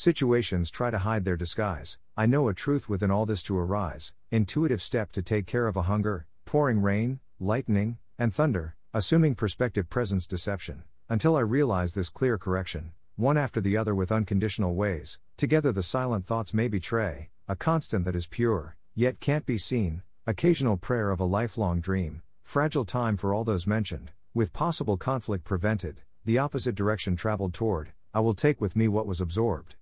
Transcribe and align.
Situations 0.00 0.70
try 0.70 0.90
to 0.90 1.00
hide 1.00 1.26
their 1.26 1.36
disguise. 1.36 1.98
I 2.16 2.24
know 2.24 2.48
a 2.48 2.54
truth 2.54 2.88
within 2.88 3.10
all 3.10 3.26
this 3.26 3.42
to 3.42 3.58
arise. 3.58 4.14
Intuitive 4.30 4.80
step 4.80 5.12
to 5.12 5.20
take 5.20 5.46
care 5.46 5.66
of 5.66 5.76
a 5.76 5.82
hunger, 5.82 6.26
pouring 6.46 6.80
rain, 6.80 7.20
lightning, 7.38 7.98
and 8.18 8.32
thunder, 8.32 8.76
assuming 8.94 9.34
perspective 9.34 9.90
presence 9.90 10.26
deception. 10.26 10.84
Until 11.10 11.36
I 11.36 11.40
realize 11.40 11.92
this 11.92 12.08
clear 12.08 12.38
correction, 12.38 12.92
one 13.16 13.36
after 13.36 13.60
the 13.60 13.76
other 13.76 13.94
with 13.94 14.10
unconditional 14.10 14.74
ways, 14.74 15.18
together 15.36 15.70
the 15.70 15.82
silent 15.82 16.26
thoughts 16.26 16.54
may 16.54 16.68
betray, 16.68 17.28
a 17.46 17.54
constant 17.54 18.06
that 18.06 18.16
is 18.16 18.26
pure, 18.26 18.78
yet 18.94 19.20
can't 19.20 19.44
be 19.44 19.58
seen, 19.58 20.00
occasional 20.26 20.78
prayer 20.78 21.10
of 21.10 21.20
a 21.20 21.24
lifelong 21.24 21.78
dream, 21.78 22.22
fragile 22.42 22.86
time 22.86 23.18
for 23.18 23.34
all 23.34 23.44
those 23.44 23.66
mentioned, 23.66 24.12
with 24.32 24.54
possible 24.54 24.96
conflict 24.96 25.44
prevented, 25.44 26.00
the 26.24 26.38
opposite 26.38 26.74
direction 26.74 27.16
traveled 27.16 27.52
toward, 27.52 27.92
I 28.14 28.20
will 28.20 28.32
take 28.32 28.62
with 28.62 28.74
me 28.74 28.88
what 28.88 29.06
was 29.06 29.20
absorbed. 29.20 29.76